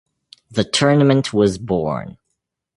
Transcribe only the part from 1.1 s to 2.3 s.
was born.